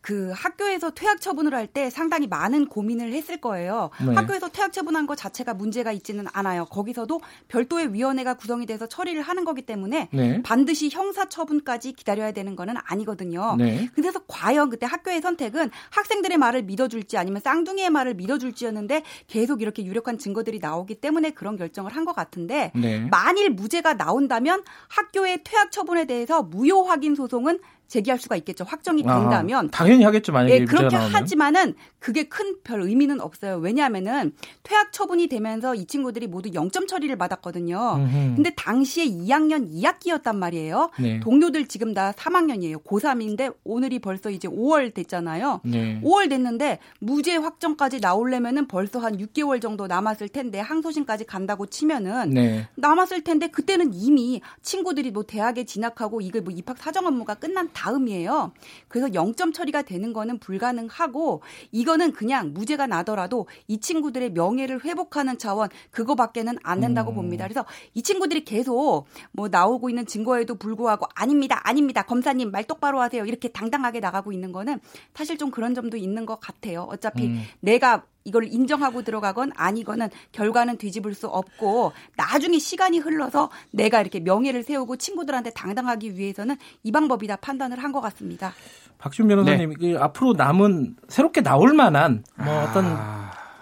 그 0.00 0.30
학교에서 0.32 0.90
퇴학 0.90 1.20
처분을 1.20 1.52
할 1.52 1.66
때 1.66 1.90
상당히 1.90 2.28
많은 2.28 2.66
고민을 2.68 3.12
했을 3.12 3.40
거예요. 3.40 3.90
네. 4.00 4.14
학교에서 4.14 4.48
퇴학 4.48 4.72
처분한 4.72 5.08
것 5.08 5.16
자체가 5.16 5.52
문제가 5.54 5.90
있지는 5.90 6.26
않아요. 6.32 6.64
거기서도 6.66 7.20
별도의 7.48 7.92
위원회가 7.92 8.34
구성이 8.34 8.66
돼서 8.66 8.86
처리를 8.86 9.20
하는 9.22 9.44
거기 9.44 9.62
때문에 9.62 10.08
네. 10.12 10.42
반드시 10.44 10.88
형사 10.90 11.28
처분까지 11.28 11.94
기다려야 11.94 12.30
되는 12.30 12.54
거는 12.54 12.74
아니거든요. 12.84 13.56
네. 13.58 13.88
그래서 13.96 14.20
과연 14.28 14.70
그때 14.70 14.86
학교의 14.86 15.20
선택은 15.20 15.70
학생들의 15.90 16.38
말을 16.38 16.62
믿어줄지 16.62 17.18
아니면 17.18 17.40
쌍둥이의 17.42 17.90
말을 17.90 18.14
믿어줄지였는데 18.14 19.02
계속 19.26 19.60
이렇게 19.60 19.84
유력한 19.84 20.18
증거들이 20.18 20.60
나오기 20.60 21.00
때문에 21.00 21.30
그런 21.30 21.56
결정을 21.56 21.90
한 21.94 22.06
것 22.06 22.14
같은데 22.14 22.70
네. 22.76 23.00
만일 23.10 23.50
무죄가 23.50 23.94
나온다면 23.94 24.62
학교의 24.86 25.40
퇴학 25.42 25.65
퇴학 25.65 25.65
처분에 25.70 26.04
대해서 26.06 26.42
무효 26.42 26.82
확인 26.84 27.14
소송은 27.14 27.58
제기할 27.88 28.18
수가 28.18 28.36
있겠죠. 28.36 28.64
확정이 28.64 29.02
된다면. 29.02 29.66
아, 29.66 29.70
당연히 29.70 30.04
하겠죠. 30.04 30.32
만약에 30.32 30.54
예, 30.54 30.64
그렇게 30.64 30.96
하지만은 30.96 31.74
그게 31.98 32.24
큰 32.24 32.56
별 32.64 32.82
의미는 32.82 33.20
없어요. 33.20 33.56
왜냐하면은 33.58 34.32
퇴학 34.64 34.92
처분이 34.92 35.28
되면서 35.28 35.74
이 35.74 35.84
친구들이 35.86 36.26
모두 36.26 36.50
0점 36.50 36.88
처리를 36.88 37.16
받았거든요. 37.16 37.94
음흠. 37.96 38.34
근데 38.36 38.50
당시에 38.56 39.04
2학년 39.06 39.70
2학기였단 39.72 40.34
말이에요. 40.36 40.90
네. 40.98 41.20
동료들 41.20 41.66
지금 41.68 41.94
다 41.94 42.12
3학년이에요. 42.12 42.82
고3인데 42.82 43.54
오늘이 43.64 44.00
벌써 44.00 44.30
이제 44.30 44.48
5월 44.48 44.94
됐잖아요. 44.94 45.60
네. 45.64 46.00
5월 46.02 46.28
됐는데 46.28 46.80
무죄 46.98 47.36
확정까지 47.36 48.00
나오려면은 48.00 48.66
벌써 48.66 48.98
한 48.98 49.16
6개월 49.18 49.60
정도 49.60 49.86
남았을 49.86 50.28
텐데 50.28 50.58
항소심까지 50.58 51.24
간다고 51.26 51.66
치면은 51.66 52.30
네. 52.30 52.68
남았을 52.76 53.22
텐데 53.22 53.48
그때는 53.48 53.92
이미 53.94 54.40
친구들이 54.62 55.10
뭐 55.12 55.22
대학에 55.22 55.64
진학하고 55.64 56.20
이거 56.20 56.40
뭐 56.40 56.52
입학 56.52 56.78
사정 56.78 57.06
업무가 57.06 57.34
끝난 57.34 57.68
다음이에요. 57.76 58.52
그래서 58.88 59.08
0점 59.08 59.52
처리가 59.52 59.82
되는 59.82 60.14
거는 60.14 60.38
불가능하고 60.38 61.42
이거는 61.72 62.12
그냥 62.12 62.54
무죄가 62.54 62.86
나더라도 62.86 63.46
이 63.68 63.78
친구들의 63.78 64.32
명예를 64.32 64.84
회복하는 64.84 65.36
차원 65.36 65.68
그거밖에는 65.90 66.58
안 66.62 66.80
된다고 66.80 67.10
음. 67.12 67.16
봅니다. 67.16 67.44
그래서 67.44 67.66
이 67.92 68.02
친구들이 68.02 68.44
계속 68.44 69.04
뭐 69.32 69.48
나오고 69.48 69.90
있는 69.90 70.06
증거에도 70.06 70.54
불구하고 70.54 71.06
아닙니다. 71.14 71.60
아닙니다. 71.64 72.02
검사님 72.02 72.50
말 72.50 72.64
똑바로 72.64 73.00
하세요. 73.00 73.24
이렇게 73.26 73.48
당당하게 73.48 74.00
나가고 74.00 74.32
있는 74.32 74.52
거는 74.52 74.80
사실 75.14 75.36
좀 75.36 75.50
그런 75.50 75.74
점도 75.74 75.98
있는 75.98 76.24
것 76.24 76.40
같아요. 76.40 76.86
어차피 76.90 77.26
음. 77.26 77.42
내가 77.60 78.04
이걸 78.26 78.46
인정하고 78.46 79.02
들어가건 79.02 79.52
아니거는 79.56 80.10
결과는 80.32 80.76
뒤집을 80.76 81.14
수 81.14 81.26
없고 81.28 81.92
나중에 82.16 82.58
시간이 82.58 82.98
흘러서 82.98 83.50
내가 83.70 84.00
이렇게 84.00 84.20
명예를 84.20 84.62
세우고 84.62 84.96
친구들한테 84.96 85.50
당당하기 85.50 86.16
위해서는 86.16 86.56
이 86.82 86.92
방법이다 86.92 87.36
판단을 87.36 87.82
한 87.82 87.96
것 87.96 88.00
같습니다. 88.02 88.52
박준 88.98 89.28
변호사님 89.28 89.70
네. 89.70 89.92
그 89.92 89.98
앞으로 89.98 90.34
남은 90.34 90.96
새롭게 91.08 91.40
나올 91.42 91.72
만한 91.72 92.24
뭐 92.36 92.52
아... 92.52 92.64
어떤 92.64 92.96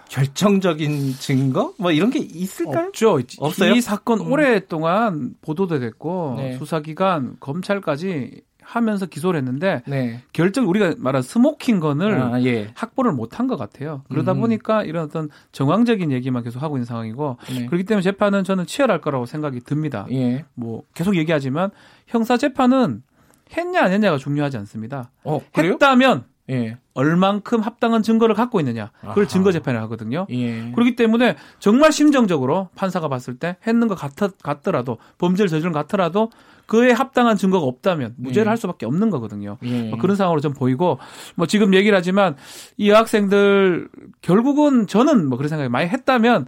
결정적인 0.09 1.13
증거 1.19 1.73
뭐 1.77 1.91
이런 1.91 2.09
게 2.09 2.19
있을까요? 2.19 2.87
없죠. 2.87 3.19
없어요. 3.39 3.73
이 3.73 3.81
사건 3.81 4.19
음. 4.21 4.31
오랫동안 4.31 5.35
보도도 5.41 5.79
됐고 5.79 6.35
네. 6.37 6.57
수사기관 6.57 7.37
검찰까지 7.39 8.41
하면서 8.65 9.05
기소를 9.05 9.37
했는데 9.37 9.83
네. 9.87 10.21
결정 10.33 10.67
우리가 10.67 10.95
말한 10.97 11.21
스모킹 11.21 11.79
건을 11.79 12.19
아, 12.21 12.41
예. 12.43 12.71
확보를 12.73 13.11
못한 13.11 13.47
것 13.47 13.57
같아요. 13.57 14.03
그러다 14.09 14.33
음. 14.33 14.41
보니까 14.41 14.83
이런 14.83 15.05
어떤 15.05 15.29
정황적인 15.51 16.11
얘기만 16.11 16.43
계속 16.43 16.61
하고 16.61 16.77
있는 16.77 16.85
상황이고 16.85 17.37
네. 17.49 17.65
그렇기 17.67 17.83
때문에 17.83 18.01
재판은 18.01 18.43
저는 18.43 18.65
치열할 18.65 19.01
거라고 19.01 19.25
생각이 19.25 19.59
듭니다. 19.61 20.07
예. 20.11 20.45
뭐 20.55 20.83
계속 20.93 21.15
얘기하지만 21.15 21.69
형사 22.07 22.37
재판은 22.37 23.03
했냐 23.55 23.83
안 23.83 23.91
했냐가 23.91 24.17
중요하지 24.17 24.57
않습니다. 24.57 25.11
어, 25.23 25.39
했다면 25.55 26.25
예. 26.49 26.77
얼만큼 26.93 27.61
합당한 27.61 28.03
증거를 28.03 28.35
갖고 28.35 28.59
있느냐 28.59 28.91
그걸 29.01 29.23
아하. 29.23 29.27
증거 29.27 29.51
재판을 29.51 29.81
하거든요. 29.83 30.27
예. 30.29 30.71
그렇기 30.71 30.95
때문에 30.95 31.35
정말 31.59 31.91
심정적으로 31.91 32.69
판사가 32.75 33.07
봤을 33.07 33.37
때 33.37 33.57
했는 33.65 33.87
것 33.87 33.95
같, 33.95 34.13
같더라도 34.41 34.97
범죄를 35.17 35.49
저지른 35.49 35.71
것 35.71 35.79
같더라도 35.79 36.31
그에 36.67 36.91
합당한 36.91 37.35
증거가 37.35 37.65
없다면 37.65 38.15
무죄를 38.17 38.47
예. 38.47 38.49
할 38.49 38.57
수밖에 38.57 38.85
없는 38.85 39.09
거거든요. 39.09 39.57
예. 39.63 39.89
뭐 39.89 39.99
그런 39.99 40.15
상황으로 40.15 40.41
좀 40.41 40.53
보이고 40.53 40.99
뭐 41.35 41.47
지금 41.47 41.73
얘기를 41.73 41.97
하지만 41.97 42.35
이 42.77 42.89
여학생들 42.89 43.89
결국은 44.21 44.87
저는 44.87 45.27
뭐 45.27 45.37
그런 45.37 45.49
생각이 45.49 45.69
많이 45.69 45.87
했다면 45.89 46.47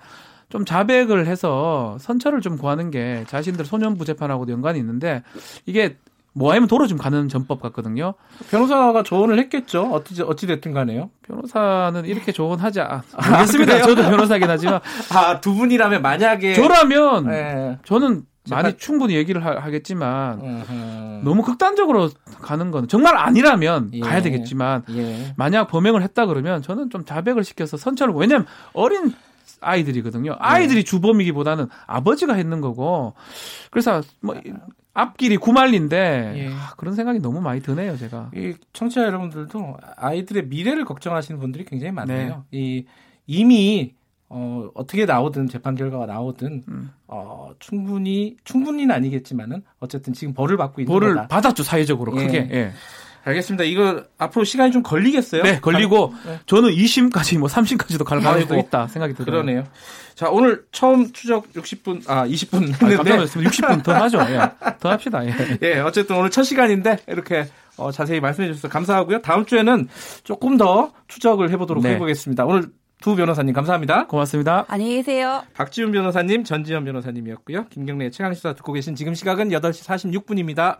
좀 0.50 0.63
자백을 0.63 1.25
해서 1.27 1.98
선처를 2.00 2.42
좀 2.42 2.58
구하는 2.58 2.89
게 2.89 3.25
자신들 3.27 3.66
소년부 3.66 4.06
재판하고도 4.06 4.51
연관이 4.54 4.80
있는데 4.80 5.24
이게 5.66 5.98
뭐하면 6.38 6.67
도로 6.67 6.88
좀 6.88 6.98
가는 6.98 7.27
전법 7.29 7.62
같거든요. 7.62 8.13
변호사가 8.51 9.03
조언을 9.03 9.39
했겠죠. 9.39 9.89
어찌 9.91 10.22
어찌 10.22 10.46
됐든 10.48 10.74
간에요. 10.74 11.10
변호사는 11.24 12.06
이렇게 12.06 12.32
조언하지 12.32 12.82
아, 12.82 13.01
않습니다. 13.13 13.75
아, 13.75 13.82
저도 13.82 14.03
변호사긴 14.03 14.50
하지만 14.50 14.82
아 15.13 15.38
두 15.48 15.53
분이라면 15.56 16.01
만약에 16.01 16.56
저라면 16.56 17.27
네. 17.27 17.77
저는 17.86 18.24
많이 18.50 18.63
제발... 18.63 18.77
충분히 18.77 19.15
얘기를 19.15 19.46
하, 19.46 19.70
겠지만 19.70 20.39
uh-huh. 20.41 21.24
너무 21.24 21.41
극단적으로 21.41 22.10
가는 22.41 22.70
건 22.72 22.88
정말 22.88 23.15
아니라면 23.17 23.91
예. 23.94 24.00
가야 24.00 24.22
되겠지만 24.22 24.84
예. 24.91 25.34
만약 25.38 25.67
범행을 25.67 26.01
했다 26.03 26.25
그러면 26.25 26.62
저는 26.62 26.89
좀 26.89 27.06
자백을 27.06 27.46
시켜서 27.46 27.77
선처를 27.77 28.13
왜냐면 28.13 28.46
어린 28.74 29.13
아이들이거든요. 29.62 30.36
아이들이 30.39 30.84
네. 30.84 30.84
주범이기보다는 30.84 31.67
아버지가 31.88 32.34
했는 32.34 32.60
거고 32.62 33.13
그래서 33.72 34.01
뭐 34.22 34.36
앞길이 34.98 35.38
구말린데 35.38 36.34
예. 36.38 36.48
아, 36.51 36.74
그런 36.75 36.96
생각이 36.96 37.20
너무 37.20 37.39
많이 37.39 37.62
드네요, 37.62 37.96
제가. 37.98 38.32
이 38.36 38.56
청취자 38.74 39.04
여러분들도 39.04 39.77
아이들의 39.96 40.48
미래를 40.48 40.86
걱정하시는 40.86 41.39
분들이 41.39 41.66
굉장히 41.66 41.92
많아요. 41.92 42.46
네. 42.51 42.58
이 42.60 42.86
이미 43.27 43.94
어, 44.27 44.70
어떻게 44.74 45.06
나오든 45.06 45.50
재판 45.50 45.75
결과가 45.75 46.08
나오든 46.08 46.63
음. 46.68 46.92
어, 47.08 47.51
충분히 47.60 48.38
충분히는 48.44 48.94
아니겠지만은 48.94 49.62
어쨌든 49.80 50.13
지금 50.13 50.34
벌을 50.34 50.58
받고 50.58 50.82
있는 50.82 50.92
벌을 50.92 51.13
거다. 51.13 51.27
받았죠 51.27 51.62
사회적으로 51.62 52.20
예. 52.20 52.25
크게. 52.25 52.50
예. 52.51 52.72
알겠습니다. 53.27 53.65
이거 53.65 54.03
앞으로 54.17 54.46
시간이 54.46 54.72
좀 54.72 54.84
걸리겠어요? 54.84 55.43
네, 55.43 55.60
걸리고 55.60 56.13
네. 56.25 56.39
저는 56.46 56.69
2심까지 56.69 57.38
뭐 57.38 57.50
3심까지도 57.50 58.05
갈 58.05 58.22
가능성도 58.22 58.55
있다 58.55 58.88
생각이 58.88 59.13
들어요. 59.13 59.43
그러네요. 59.43 59.63
자, 60.15 60.29
오늘 60.29 60.63
처음 60.72 61.12
추적 61.12 61.51
60분 61.53 62.10
아 62.10 62.25
20분 62.25 62.63
했는데 62.63 62.96
아, 62.96 62.98
깜짝 62.98 63.15
놀랐습니다. 63.15 63.51
60분 63.51 63.84
더 63.84 63.93
하죠. 63.93 64.19
예. 64.29 64.39
더 64.79 64.89
합시다. 64.89 65.25
예. 65.25 65.34
예, 65.62 65.79
어쨌든 65.79 66.15
오늘 66.15 66.29
첫 66.29 66.43
시간인데 66.43 67.00
이렇게 67.07 67.46
어, 67.75 67.91
자세히 67.91 68.19
말씀해 68.19 68.48
주셔서 68.48 68.69
감사하고요. 68.69 69.22
다음 69.22 69.46
주에는 69.46 69.88
조금 70.24 70.57
더 70.57 70.93
추적을 71.07 71.51
해보도록 71.51 71.84
네. 71.84 71.96
해보겠습니다. 71.96 72.46
오늘 72.46 72.69
두 73.01 73.15
변호사님 73.15 73.53
감사합니다. 73.53 74.07
고맙습니다. 74.07 74.65
안녕히 74.67 74.96
계세요. 74.96 75.43
박지훈 75.53 75.91
변호사님, 75.91 76.43
전지현 76.43 76.84
변호사님이었고요. 76.84 77.67
김경래 77.69 78.10
최강시사 78.10 78.53
듣고 78.53 78.74
계신 78.74 78.96
지금 78.96 79.13
시각은 79.13 79.50
8시 79.50 79.86
46분입니다. 79.86 80.79